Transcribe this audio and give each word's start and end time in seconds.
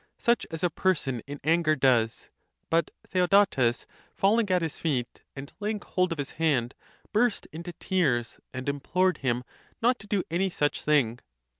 such 0.17 0.47
as 0.49 0.63
a 0.63 0.69
person 0.71 1.21
in 1.27 1.39
anger 1.43 1.75
does. 1.75 2.31
But 2.71 2.89
Theodotes 3.07 3.85
falling 4.15 4.49
at 4.49 4.63
his 4.63 4.79
feet, 4.79 5.21
and 5.35 5.53
laying 5.59 5.79
hold 5.79 6.11
of 6.11 6.17
his 6.17 6.31
hand, 6.41 6.73
burst 7.13 7.45
into 7.51 7.73
tears, 7.73 8.39
and 8.51 8.67
implored 8.67 9.19
him 9.19 9.43
not 9.79 9.99
to 9.99 10.07
do 10.07 10.23
any 10.31 10.49
such 10.49 10.81
thing.? 10.81 11.19